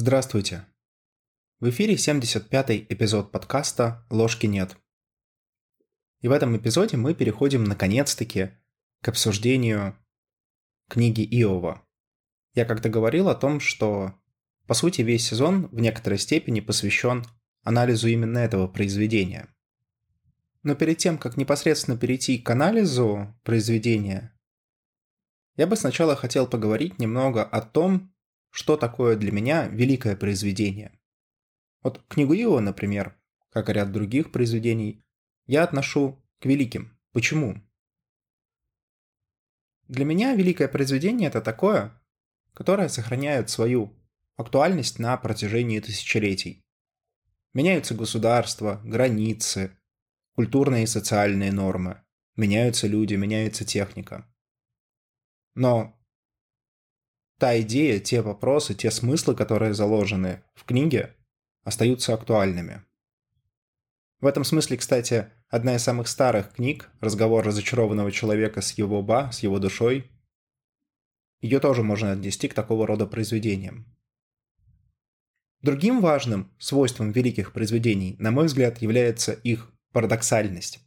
[0.00, 0.64] Здравствуйте.
[1.58, 4.76] В эфире 75-й эпизод подкаста «Ложки нет».
[6.20, 8.50] И в этом эпизоде мы переходим наконец-таки
[9.02, 9.98] к обсуждению
[10.88, 11.82] книги Иова.
[12.54, 14.14] Я как-то говорил о том, что,
[14.68, 17.24] по сути, весь сезон в некоторой степени посвящен
[17.64, 19.48] анализу именно этого произведения.
[20.62, 24.32] Но перед тем, как непосредственно перейти к анализу произведения,
[25.56, 28.14] я бы сначала хотел поговорить немного о том,
[28.50, 30.98] что такое для меня великое произведение.
[31.82, 33.16] Вот книгу Иова, например,
[33.50, 35.04] как и ряд других произведений,
[35.46, 36.98] я отношу к великим.
[37.12, 37.62] Почему?
[39.88, 41.98] Для меня великое произведение– это такое,
[42.52, 43.96] которое сохраняет свою
[44.36, 46.64] актуальность на протяжении тысячелетий.
[47.54, 49.76] Меняются государства, границы,
[50.34, 52.04] культурные и социальные нормы,
[52.36, 54.32] меняются люди, меняется техника.
[55.54, 55.97] Но
[57.38, 61.16] та идея, те вопросы, те смыслы, которые заложены в книге,
[61.62, 62.84] остаются актуальными.
[64.20, 69.30] В этом смысле, кстати, одна из самых старых книг «Разговор разочарованного человека с его ба,
[69.32, 70.10] с его душой»,
[71.40, 73.86] ее тоже можно отнести к такого рода произведениям.
[75.62, 80.80] Другим важным свойством великих произведений, на мой взгляд, является их парадоксальность.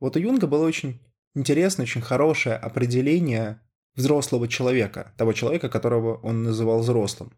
[0.00, 1.00] Вот у Юнга было очень
[1.34, 3.60] интересное, очень хорошее определение
[3.98, 7.36] взрослого человека, того человека, которого он называл взрослым.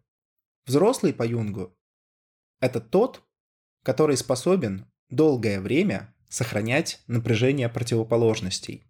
[0.67, 1.75] Взрослый по Юнгу–
[2.61, 3.23] это тот,
[3.83, 8.85] который способен долгое время сохранять напряжение противоположностей.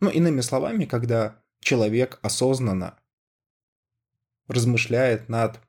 [0.00, 2.98] Ну, иными словами, когда человек осознанно
[4.46, 5.60] размышляет над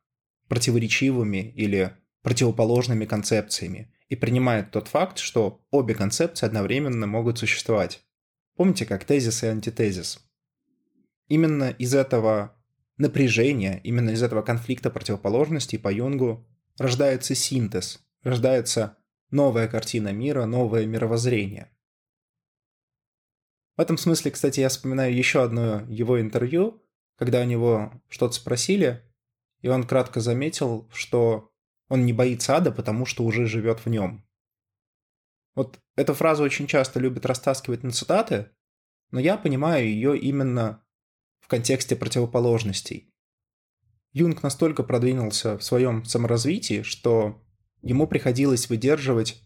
[0.49, 8.03] противоречивыми или противоположными концепциями и принимает тот факт, что обе концепции одновременно могут существовать.
[8.57, 10.19] Помните, как тезис и антитезис–
[11.31, 12.61] именно из этого
[12.97, 16.45] напряжения, именно из этого конфликта противоположностей по Юнгу
[16.77, 18.97] рождается синтез, рождается
[19.29, 21.71] новая картина мира, новое мировоззрение.
[23.77, 26.83] В этом смысле, кстати, я вспоминаю еще одно его интервью,
[27.15, 29.01] когда у него что-то спросили,
[29.61, 31.53] и он кратко заметил, что
[31.87, 34.27] он не боится ада, потому что уже живет в нем.
[35.55, 38.51] Вот эту фразу очень часто любят растаскивать на цитаты,
[39.11, 40.80] но я понимаю ее именно
[41.51, 43.11] контексте противоположностей.
[44.13, 47.43] Юнг настолько продвинулся в своем саморазвитии, что
[47.81, 49.43] ему приходилось выдерживать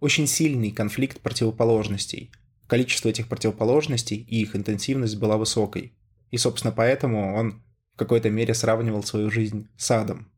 [0.00, 2.32] очень сильный конфликт противоположностей.
[2.66, 5.96] Количество этих противоположностей и их интенсивность была высокой.
[6.32, 7.62] И, собственно, поэтому он
[7.92, 10.32] в какой-то мере сравнивал свою жизнь с адом.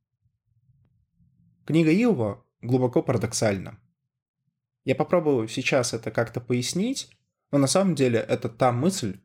[1.64, 3.80] Книга Иова глубоко парадоксальна.
[4.84, 7.08] Я попробую сейчас это как-то пояснить,
[7.52, 9.18] но на самом деле это та мысль,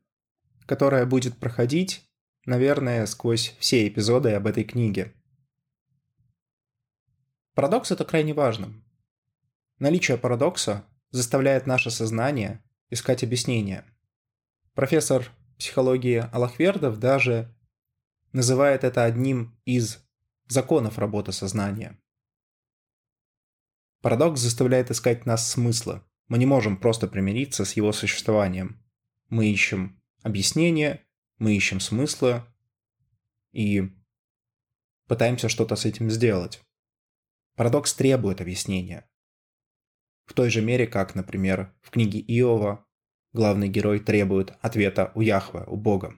[0.71, 2.09] которая будет проходить,
[2.45, 5.13] наверное, сквозь все эпизоды об этой книге.
[7.55, 8.81] Парадокс– это крайне важно.
[9.79, 13.83] Наличие парадокса заставляет наше сознание искать объяснение.
[14.73, 17.53] Профессор психологии Аллахвердов даже
[18.31, 19.99] называет это одним из
[20.47, 21.99] законов работы сознания.
[24.01, 26.01] Парадокс заставляет искать нас смысла.
[26.29, 28.81] Мы не можем просто примириться с его существованием.
[29.27, 31.05] Мы ищем объяснение,
[31.37, 32.47] мы ищем смысла
[33.51, 33.89] и
[35.07, 36.61] пытаемся что-то с этим сделать.
[37.55, 39.09] Парадокс требует объяснения.
[40.25, 42.85] В той же мере, как, например, в книге Иова
[43.33, 46.17] главный герой требует ответа у Яхве, у Бога.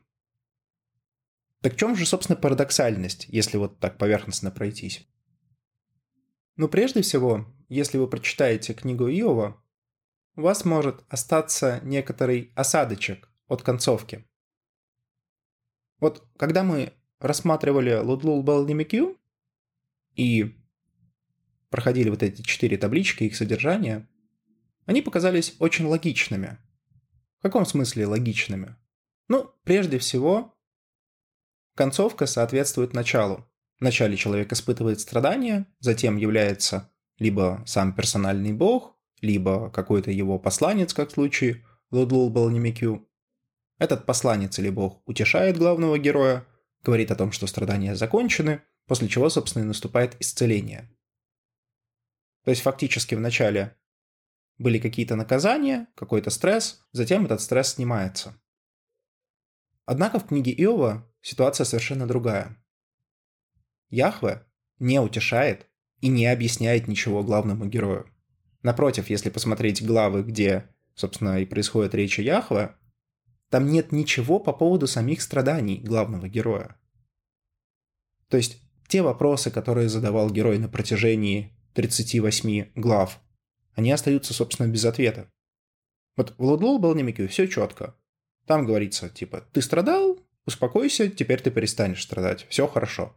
[1.62, 5.08] Так в чем же, собственно, парадоксальность, если вот так поверхностно пройтись?
[6.58, 9.64] Ну, прежде всего, если вы прочитаете книгу Иова,
[10.36, 14.28] у вас может остаться некоторый осадочек от концовки.
[16.00, 19.18] Вот когда мы рассматривали Лудлул Балнимикю
[20.16, 20.58] и
[21.70, 24.08] проходили вот эти четыре таблички, их содержание,
[24.86, 26.58] они показались очень логичными.
[27.40, 28.76] В каком смысле логичными?
[29.30, 30.54] Ну, прежде всего,
[31.76, 33.48] концовка соответствует началу.
[33.80, 40.94] В начале человек испытывает страдания, затем является либо сам персональный бог, либо какой-то его посланец,
[40.94, 43.08] как в случае Лудлул Балнимикю,
[43.84, 46.48] этот посланец или бог утешает главного героя,
[46.84, 50.90] говорит о том, что страдания закончены, после чего, собственно, и наступает исцеление.
[52.46, 53.78] То есть фактически вначале
[54.58, 58.40] были какие-то наказания, какой-то стресс, затем этот стресс снимается.
[59.86, 62.58] Однако в книге Иова ситуация совершенно другая.
[63.90, 64.46] Яхве
[64.80, 65.68] не утешает
[66.00, 68.10] и не объясняет ничего главному герою.
[68.62, 72.76] Напротив, если посмотреть главы, где, собственно, и происходит речь о Яхве,
[73.54, 76.76] там нет ничего по поводу самих страданий главного героя.
[78.28, 78.58] То есть
[78.88, 83.22] те вопросы, которые задавал герой на протяжении 38 глав,
[83.76, 85.32] они остаются, собственно, без ответа.
[86.18, 87.96] Вот в Лудлоу Балнимике все четко.
[88.48, 93.16] Там говорится, типа, ты страдал, успокойся, теперь ты перестанешь страдать, все хорошо.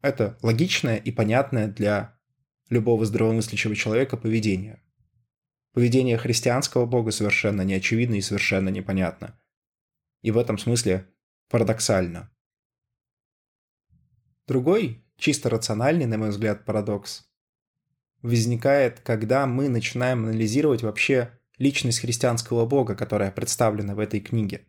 [0.00, 2.18] Это логичное и понятное для
[2.70, 4.82] любого здравомыслящего человека поведение.
[5.72, 9.40] Поведение христианского бога совершенно неочевидно и совершенно непонятно.
[10.20, 11.08] И в этом смысле
[11.48, 12.30] парадоксально.
[14.46, 17.26] Другой, чисто рациональный, на мой взгляд, парадокс
[18.20, 24.66] возникает, когда мы начинаем анализировать вообще личность христианского бога, которая представлена в этой книге.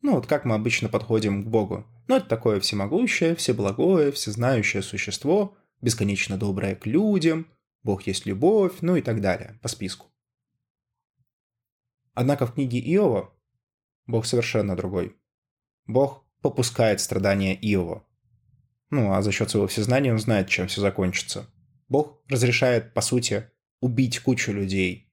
[0.00, 1.86] Ну вот как мы обычно подходим к богу.
[2.08, 7.46] Ну это такое всемогущее, всеблагое, всезнающее существо, бесконечно доброе к людям,
[7.82, 10.13] бог есть любовь, ну и так далее, по списку.
[12.14, 13.32] Однако в книге Иова
[14.06, 15.16] бог совершенно другой.
[15.86, 18.06] Бог попускает страдания Иова.
[18.90, 21.50] Ну, а за счет своего всезнания он знает, чем все закончится.
[21.88, 23.50] Бог разрешает, по сути,
[23.80, 25.12] убить кучу людей,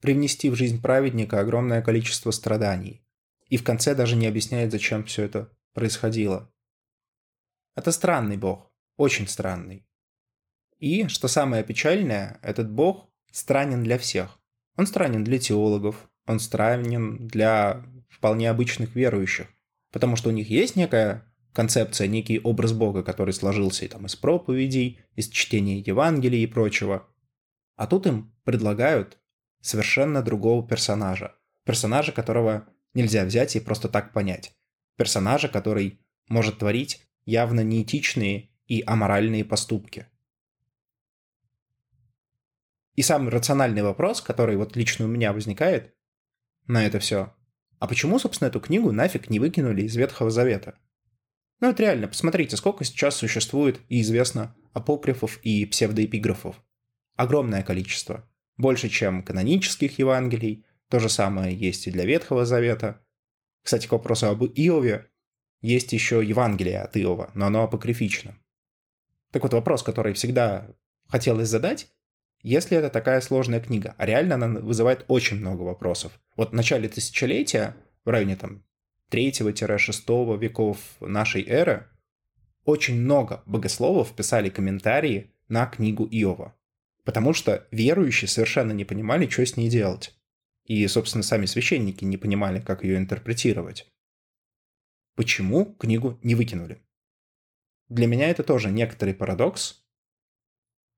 [0.00, 3.04] привнести в жизнь праведника огромное количество страданий.
[3.48, 6.52] И в конце даже не объясняет, зачем все это происходило.
[7.74, 9.86] Это странный бог, очень странный.
[10.78, 14.38] И, что самое печальное, этот бог странен для всех.
[14.76, 19.48] Он странен для теологов, он странен для вполне обычных верующих,
[19.90, 24.16] потому что у них есть некая концепция, некий образ Бога, который сложился и там из
[24.16, 27.08] проповедей, из чтения Евангелия и прочего.
[27.76, 29.18] А тут им предлагают
[29.60, 31.34] совершенно другого персонажа.
[31.64, 34.56] Персонажа, которого нельзя взять и просто так понять.
[34.96, 40.06] Персонажа, который может творить явно неэтичные и аморальные поступки.
[42.94, 45.94] И самый рациональный вопрос, который вот лично у меня возникает
[46.66, 47.34] на это все.
[47.78, 50.78] А почему, собственно, эту книгу нафиг не выкинули из Ветхого Завета?
[51.60, 56.56] Ну, это реально, посмотрите, сколько сейчас существует и известно апокрифов и псевдоэпиграфов.
[57.16, 58.28] Огромное количество.
[58.56, 60.64] Больше, чем канонических Евангелий.
[60.88, 63.00] То же самое есть и для Ветхого Завета.
[63.62, 65.08] Кстати, к вопросу об Иове,
[65.60, 68.36] есть еще Евангелие от Иова, но оно апокрифично.
[69.30, 70.68] Так вот, вопрос, который всегда
[71.08, 71.90] хотелось задать,
[72.42, 76.20] если это такая сложная книга, а реально она вызывает очень много вопросов.
[76.36, 78.64] Вот в начале тысячелетия, в районе там
[79.10, 81.88] 3-6 веков нашей эры
[82.64, 86.56] очень много богословов писали комментарии на книгу Иова.
[87.04, 90.14] Потому что верующие совершенно не понимали, что с ней делать.
[90.64, 93.92] И, собственно, сами священники не понимали, как ее интерпретировать.
[95.16, 96.82] Почему книгу не выкинули?
[97.88, 99.81] Для меня это тоже некоторый парадокс,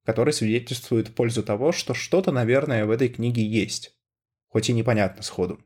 [0.04, 3.96] который свидетельствует в пользу того, что что-то, наверное, в этой книге есть,
[4.48, 5.60] хоть и непонятно сходу.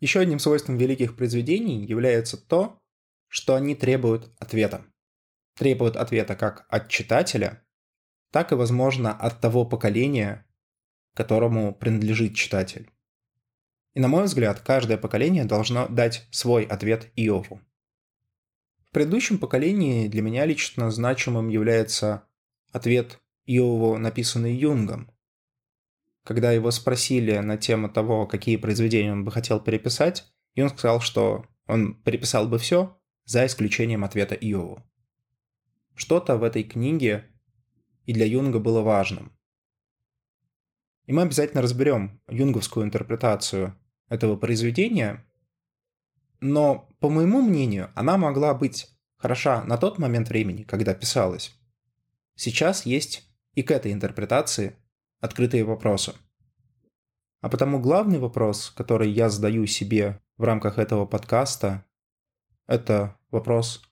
[0.00, 2.80] Еще одним свойством великих произведений является то,
[3.26, 4.84] что они требуют ответа.
[5.56, 7.64] Требуют ответа как от читателя,
[8.30, 10.46] так и, возможно, от того поколения,
[11.14, 12.90] которому принадлежит читатель.
[13.94, 17.60] И, на мой взгляд, каждое поколение должно дать свой ответ Иову.
[18.88, 22.28] В предыдущем поколении для меня лично значимым является
[22.72, 25.10] ответ Иову, написанный Юнгом,
[26.24, 31.46] когда его спросили на тему того, какие произведения он бы хотел переписать, он сказал, что
[31.66, 34.82] он переписал бы все, за исключением ответа Иову.
[35.94, 37.24] Что-то в этой книге
[38.04, 39.32] и для Юнга было важным.
[41.06, 43.74] И мы обязательно разберем юнговскую интерпретацию
[44.08, 45.26] этого произведения,
[46.40, 51.57] но, по моему мнению, она могла быть хороша на тот момент времени, когда писалась.
[52.38, 54.76] Сейчас есть и к этой интерпретации
[55.18, 56.14] открытые вопросы.
[57.40, 61.84] А потому главный вопрос, который я задаю себе в рамках этого подкаста,
[62.68, 63.82] это вопрос,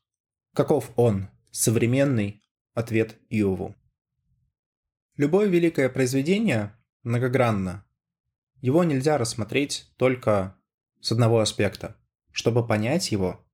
[0.54, 2.40] каков он, современный
[2.72, 3.74] ответ Иову.
[5.16, 6.72] Любое великое произведение
[7.02, 7.84] многогранно.
[8.60, 10.56] Его нельзя рассмотреть только
[11.00, 11.96] с одного аспекта.
[12.30, 13.44] Чтобы понять его,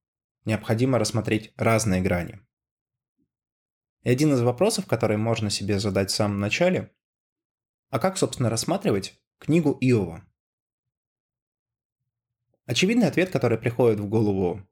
[0.44, 2.42] необходимо рассмотреть разные грани.
[4.02, 6.92] И один из вопросов, который можно себе задать в самом начале,
[7.90, 10.24] а как, собственно, рассматривать книгу Иова?
[12.66, 14.66] Очевидный ответ, который приходит в голову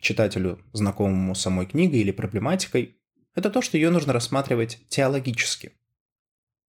[0.00, 3.00] читателю, знакомому с самой книгой или проблематикой,
[3.34, 5.72] это то, что ее нужно рассматривать теологически.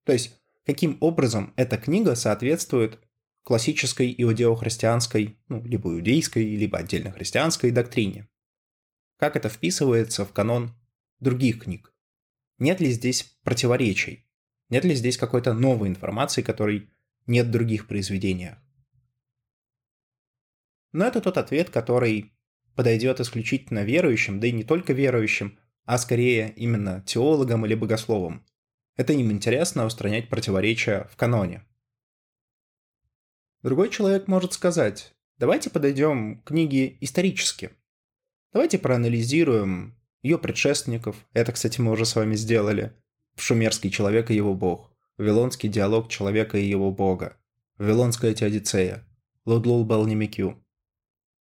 [0.03, 2.99] То есть, каким образом эта книга соответствует
[3.43, 8.27] классической иудео-христианской, ну, либо иудейской, либо отдельно христианской доктрине.
[9.17, 10.73] Как это вписывается в канон
[11.19, 11.93] других книг?
[12.59, 14.25] Нет ли здесь противоречий?
[14.69, 16.89] Нет ли здесь какой-то новой информации, которой
[17.25, 18.57] нет в других произведениях?
[20.91, 22.33] Но это тот ответ, который
[22.75, 28.45] подойдет исключительно верующим, да и не только верующим, а скорее именно теологам или богословам.
[28.95, 31.65] Это им интересно устранять противоречия в каноне.
[33.63, 37.71] Другой человек может сказать, давайте подойдем к книге исторически.
[38.53, 39.96] Давайте проанализируем
[40.27, 41.15] ее предшественников.
[41.33, 42.93] Это, кстати, мы уже с вами сделали.
[43.37, 47.37] «Шумерский человек и его бог», «Вавилонский диалог человека и его бога»,
[47.77, 49.07] «Вавилонская теодицея»,
[49.45, 50.63] «Лудлул Балнимикю».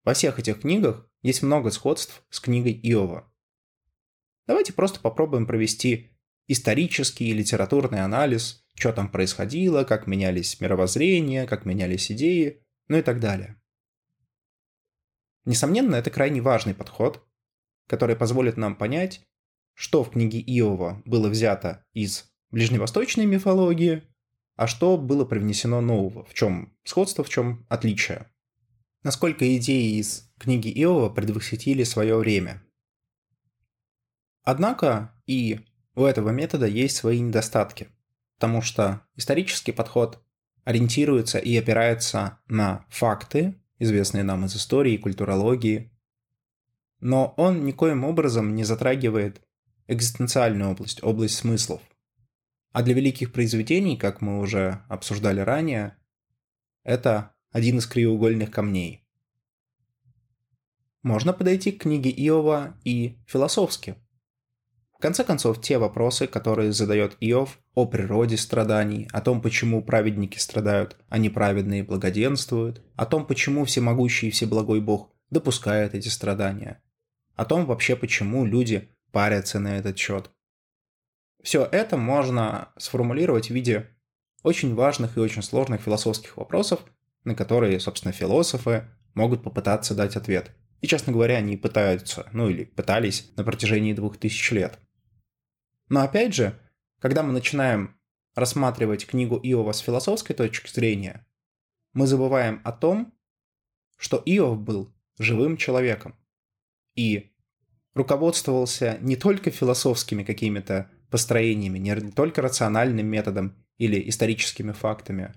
[0.04, 3.32] Во всех этих книгах есть много сходств с книгой Иова.
[4.46, 6.10] Давайте просто попробуем провести
[6.46, 13.02] исторический и литературный анализ, что там происходило, как менялись мировоззрения, как менялись идеи, ну и
[13.02, 13.58] так далее.
[15.46, 17.26] Несомненно, это крайне важный подход,
[17.86, 19.26] который позволит нам понять,
[19.74, 24.02] что в книге Иова было взято из ближневосточной мифологии,
[24.56, 28.30] а что было привнесено нового, в чем сходство, в чем отличие.
[29.02, 32.62] Насколько идеи из книги Иова предвосхитили свое время.
[34.44, 35.60] Однако и
[35.94, 37.88] у этого метода есть свои недостатки,
[38.36, 40.22] потому что исторический подход
[40.64, 45.93] ориентируется и опирается на факты, известные нам из истории культурологии,
[47.04, 49.42] но он никоим образом не затрагивает
[49.88, 51.82] экзистенциальную область, область смыслов.
[52.72, 55.98] А для великих произведений, как мы уже обсуждали ранее,
[56.82, 59.06] это один из краеугольных камней.
[61.02, 63.96] Можно подойти к книге Иова и философски.
[64.94, 70.38] В конце концов, те вопросы, которые задает Иов о природе страданий, о том, почему праведники
[70.38, 76.80] страдают, а неправедные благоденствуют, о том, почему всемогущий и всеблагой Бог допускает эти страдания,
[77.36, 80.30] о том вообще, почему люди парятся на этот счет.
[81.42, 83.90] Все это можно сформулировать в виде
[84.42, 86.80] очень важных и очень сложных философских вопросов,
[87.24, 90.50] на которые, собственно, философы могут попытаться дать ответ.
[90.80, 94.78] И, честно говоря, они пытаются, ну или пытались на протяжении двух тысяч лет.
[95.88, 96.58] Но опять же,
[96.98, 97.98] когда мы начинаем
[98.34, 101.26] рассматривать книгу Иова с философской точки зрения,
[101.92, 103.14] мы забываем о том,
[103.96, 106.16] что Иов был живым человеком
[106.94, 107.32] и
[107.94, 115.32] руководствовался не только философскими какими-то построениями, не только рациональным методом или историческими фактами,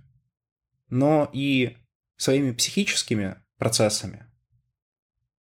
[0.89, 1.77] но и
[2.15, 4.25] своими психическими процессами.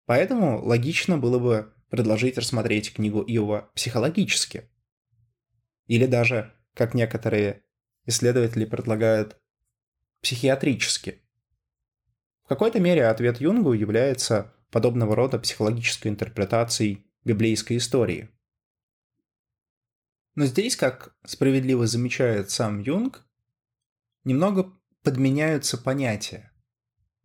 [0.04, 4.68] Поэтому логично было бы предложить рассмотреть книгу Иова психологически.
[5.86, 7.62] Или даже, как некоторые
[8.04, 9.36] исследователи предлагают,
[10.22, 11.22] психиатрически.
[12.44, 18.28] В какой-то мере ответ Юнгу является подобного рода психологической интерпретацией библейской истории–
[20.36, 23.26] но здесь, как справедливо замечает сам Юнг,
[24.24, 24.70] немного
[25.02, 26.52] подменяются понятия.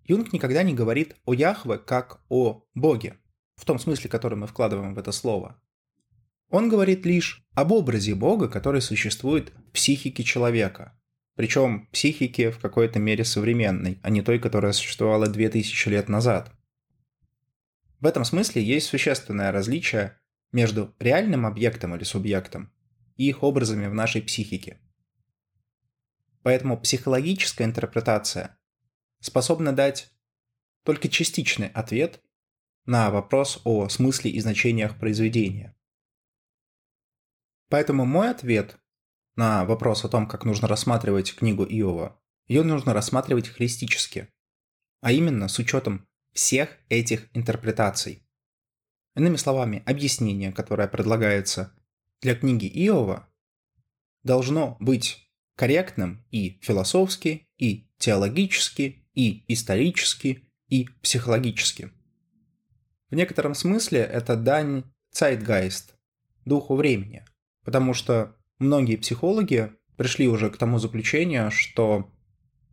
[0.05, 3.17] Юнг никогда не говорит о Яхве как о Боге,
[3.57, 5.61] в том смысле, который мы вкладываем в это слово.
[6.49, 10.97] Он говорит лишь об образе Бога, который существует в психике человека.
[11.35, 16.53] Причем психике в какой-то мере современной, а не той, которая существовала 2000 лет назад.
[18.01, 20.19] В этом смысле есть существенное различие
[20.51, 22.73] между реальным объектом или субъектом
[23.15, 24.81] и их образами в нашей психике.
[26.41, 28.57] Поэтому психологическая интерпретация
[29.19, 30.11] способна дать
[30.83, 32.23] только частичный ответ
[32.85, 35.77] на вопрос о смысле и значениях произведения.
[37.69, 38.79] Поэтому мой ответ
[39.35, 44.27] на вопрос о том, как нужно рассматривать книгу Иова, ее нужно рассматривать холистически,
[45.01, 48.23] а именно с учетом всех этих интерпретаций.
[49.15, 51.73] Иными словами, объяснение, которое предлагается
[52.21, 53.27] для книги Иова
[54.23, 61.91] должно быть корректным и философски, и теологически, и исторически, и психологически.
[63.09, 65.93] В некотором смысле это дань Zeitgeist,
[66.45, 67.25] духу времени,
[67.65, 72.09] потому что многие психологи пришли уже к тому заключению, что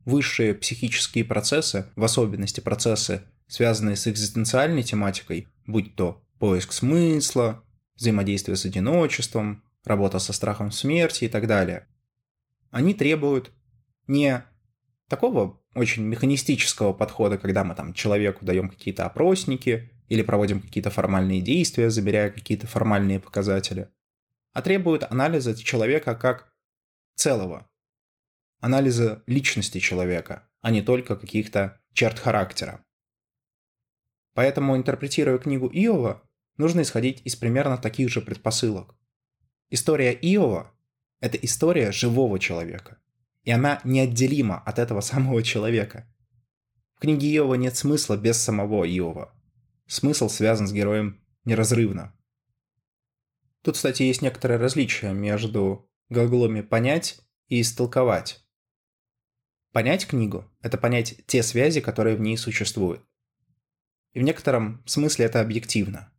[0.08, 7.62] высшие психические процессы, в особенности процессы, связанные с экзистенциальной тематикой, будь то поиск смысла,
[7.94, 11.86] взаимодействие с одиночеством, работа со страхом смерти и так далее.
[12.70, 13.50] Они требуют
[14.06, 14.44] не
[15.08, 21.42] такого очень механистического подхода, когда мы там человеку даем какие-то опросники или проводим какие-то формальные
[21.42, 23.90] действия, забирая какие-то формальные показатели,
[24.54, 26.50] а требуют анализа человека как
[27.14, 27.68] целого,
[28.60, 32.84] анализа личности человека, а не только каких-то черт характера.
[34.34, 36.22] Поэтому, интерпретируя книгу Иова,
[36.56, 38.96] нужно исходить из примерно таких же предпосылок.
[39.70, 40.72] История Иова–
[41.20, 43.00] это история живого человека,
[43.42, 46.12] и она неотделима от этого самого человека.
[46.94, 49.34] В книге Иова нет смысла без самого Иова.
[49.86, 52.14] смысл связан с героем неразрывно.
[53.62, 58.44] Тут, кстати, есть некоторое различие между глаголами «понять» и «истолковать».
[59.72, 63.02] Понять книгу– это понять те связи, которые в ней существуют.
[64.14, 66.10] И в некотором смысле это объективно.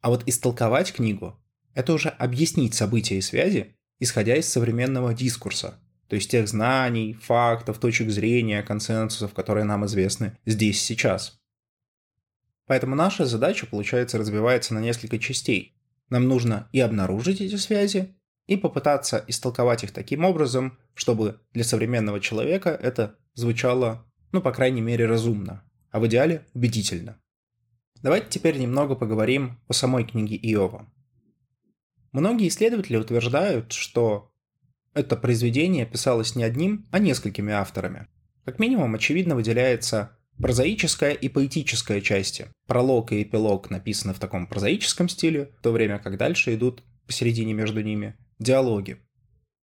[0.00, 1.36] А вот истолковать книгу–
[1.74, 7.78] это уже объяснить события и связи, исходя из современного дискурса, то есть тех знаний, фактов,
[7.78, 11.40] точек зрения, консенсусов, которые нам известны здесь сейчас.
[12.66, 15.76] Поэтому наша задача, получается, разбивается на несколько частей.
[16.08, 18.14] Нам нужно и обнаружить эти связи,
[18.50, 24.80] и попытаться истолковать их таким образом, чтобы для современного человека это звучало, ну, по крайней
[24.80, 27.20] мере, разумно, а в идеале убедительно.
[28.02, 30.92] Давайте теперь немного поговорим о самой книге Иова.
[32.10, 34.32] Многие исследователи утверждают, что
[34.94, 38.08] это произведение писалось не одним, а несколькими авторами.
[38.44, 42.48] Как минимум, очевидно выделяется прозаическая и поэтическая части.
[42.66, 47.52] Пролог и эпилог написаны в таком прозаическом стиле, в то время как дальше идут посередине
[47.52, 48.98] между ними диалоги.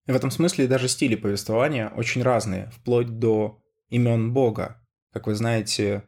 [0.05, 4.81] И в этом смысле даже стили повествования очень разные, вплоть до имен Бога.
[5.11, 6.03] Как вы знаете,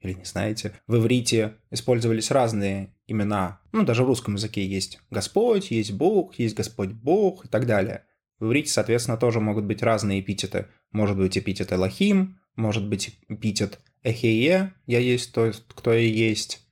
[0.00, 3.60] или не знаете, в иврите использовались разные имена.
[3.72, 8.04] Ну, даже в русском языке есть Господь, есть Бог, есть Господь Бог и так далее.
[8.38, 10.66] В иврите, соответственно, тоже могут быть разные эпитеты.
[10.90, 16.67] Может быть эпитет Элохим, может быть эпитет Эхее, я есть то, кто я есть.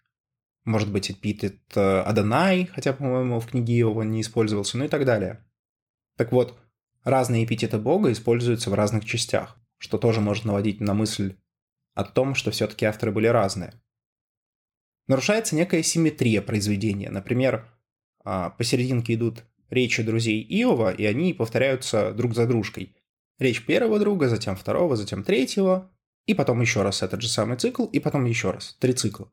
[0.67, 5.43] Может быть эпитет Адонай, хотя, по-моему, в книге его не использовался, ну и так далее.
[6.17, 6.59] Так вот,
[7.05, 11.37] разные эпитеты Бога используются в разных частях, что тоже может наводить на мысль
[11.95, 13.81] о том, что все-таки авторы были разные.
[15.09, 17.11] Нарушается некая симметрия произведения.
[17.11, 17.71] Например,
[18.25, 22.97] а, посерединке идут речи друзей Иова, и они повторяются друг за дружкой.
[23.39, 25.93] Речь первого друга, затем второго, затем третьего,
[26.27, 28.77] и потом еще раз этот же самый цикл, и потом еще раз.
[28.81, 29.31] Три цикла.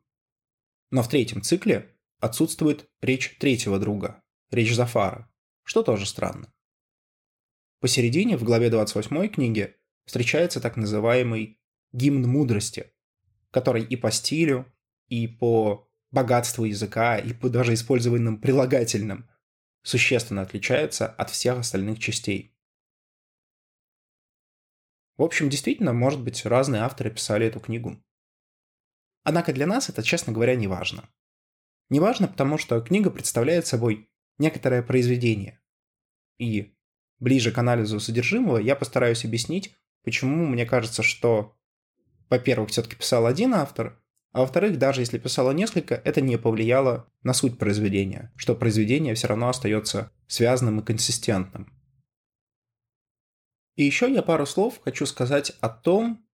[0.90, 5.30] Но в третьем цикле отсутствует речь третьего друга, речь Зафара,
[5.64, 6.52] что тоже странно.
[7.80, 11.60] Посередине, в главе 28 книги, встречается так называемый
[11.92, 12.92] гимн мудрости,
[13.50, 14.66] который и по стилю,
[15.08, 19.28] и по богатству языка, и по даже использованным прилагательным
[19.82, 22.56] существенно отличается от всех остальных частей.
[25.16, 28.02] В общем, действительно, может быть, разные авторы писали эту книгу.
[29.24, 31.08] Однако для нас это, честно говоря, не важно.
[31.90, 34.08] Не важно, потому что книга представляет собой
[34.38, 35.60] некоторое произведение.
[36.38, 36.76] И
[37.18, 41.56] ближе к анализу содержимого я постараюсь объяснить, почему мне кажется, что
[42.30, 44.00] во-первых, все-таки писал один автор,
[44.32, 49.28] а во-вторых, даже если писало несколько, это не повлияло на суть произведения, что произведение все
[49.28, 51.72] равно остается связанным и консистентным.
[53.76, 56.26] И еще я пару слов хочу сказать о том,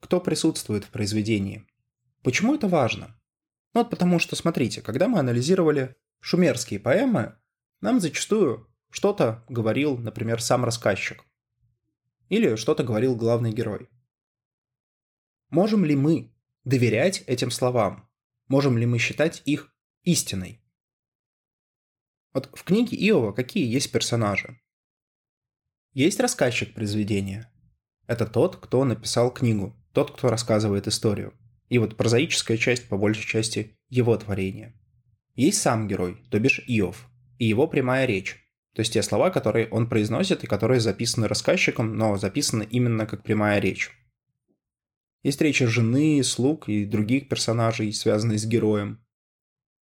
[0.00, 1.66] кто присутствует в произведении.
[2.28, 3.18] Почему это важно?
[3.72, 7.38] Ну вот потому что, смотрите, когда мы анализировали шумерские поэмы,
[7.80, 11.24] нам зачастую что-то говорил, например, сам рассказчик.
[12.28, 13.88] Или что-то говорил главный герой.
[15.48, 18.10] Можем ли мы доверять этим словам?
[18.46, 20.62] Можем ли мы считать их истиной?
[22.34, 24.60] Вот в книге Иова какие есть персонажи?
[25.94, 27.50] Есть рассказчик произведения.
[28.06, 31.32] Это тот, кто написал книгу, тот, кто рассказывает историю.
[31.68, 34.74] И вот прозаическая часть, по большей части, его творения.
[35.34, 38.36] Есть сам герой, то бишь Иов, и его прямая речь,
[38.78, 43.24] то есть те слова, которые он произносит и которые записаны рассказчиком, но записаны именно как
[43.24, 43.90] прямая речь.
[45.24, 49.04] Есть речи жены, слуг и других персонажей, связанные с героем.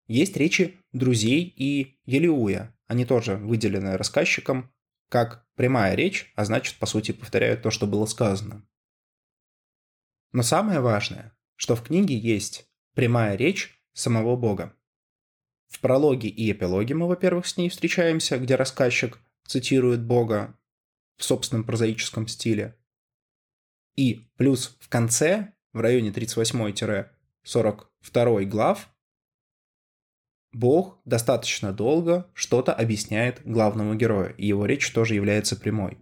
[0.07, 2.73] Есть речи друзей и Елиуя.
[2.87, 4.71] Они тоже выделены рассказчиком
[5.09, 8.65] как прямая речь, а значит, по сути, повторяют то, что было сказано.
[10.31, 14.73] Но самое важное, что в книге есть прямая речь самого Бога.
[15.67, 20.57] В прологе и эпилоге мы, во-первых, с ней встречаемся, где рассказчик цитирует Бога
[21.17, 22.77] в собственном прозаическом стиле.
[23.95, 28.89] И плюс в конце, в районе 38-42 глав,
[30.53, 35.97] Бог достаточно долго что-то объясняет главному герою, и его речь тоже является прямой.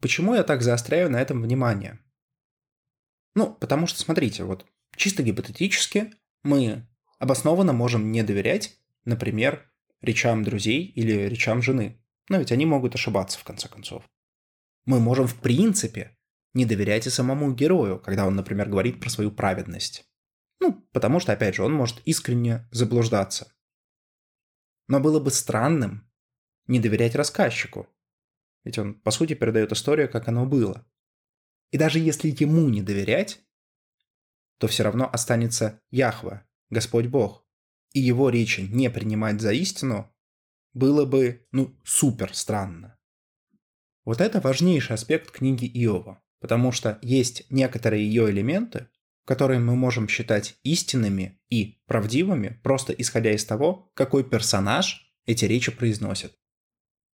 [0.00, 2.00] Почему я так заостряю на этом внимание?
[3.34, 4.66] Ну, потому что, смотрите, вот
[4.96, 6.86] чисто гипотетически мы
[7.18, 9.70] обоснованно можем не доверять, например,
[10.00, 12.00] речам друзей или речам жены.
[12.28, 14.04] Но ведь они могут ошибаться, в конце концов.
[14.86, 16.16] Мы можем, в принципе,
[16.52, 20.08] не доверяйте самому герою, когда он, например, говорит про свою праведность.
[20.60, 23.52] Ну, потому что, опять же, он может искренне заблуждаться.
[24.88, 26.10] Но было бы странным
[26.66, 27.88] не доверять рассказчику.
[28.64, 30.86] Ведь он, по сути, передает историю, как оно было.
[31.74, 33.40] И даже если ему не доверять,
[34.60, 37.44] то все равно останется Яхва, Господь Бог,
[37.92, 40.08] и его речи не принимать за истину,
[40.72, 42.96] было бы, ну, супер странно.
[44.04, 48.86] Вот это важнейший аспект книги Иова, потому что есть некоторые ее элементы,
[49.24, 55.72] которые мы можем считать истинными и правдивыми, просто исходя из того, какой персонаж эти речи
[55.72, 56.38] произносит.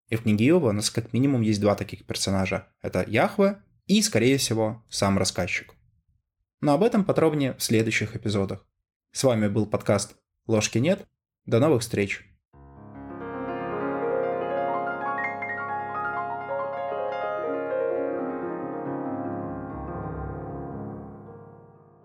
[0.09, 2.67] И в книге Иова у нас как минимум есть два таких персонажа.
[2.81, 5.73] Это Яхве и, скорее всего, сам рассказчик.
[6.61, 8.65] Но об этом подробнее в следующих эпизодах.
[9.11, 11.07] С вами был подкаст «Ложки нет».
[11.45, 12.28] До новых встреч!